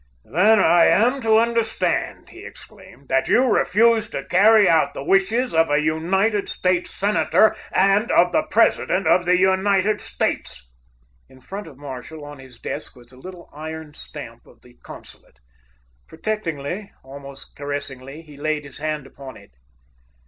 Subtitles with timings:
[0.25, 5.03] [Illustration: "Then I am to understand," he exclaimed, "that you refuse to carry out the
[5.03, 10.67] wishes of a United States Senator and of the President of the United States?"]
[11.29, 15.37] In front of Marshall, on his desk, was the little iron stamp of the consulate.
[16.07, 19.51] Protectingly, almost caressingly, he laid his hand upon it.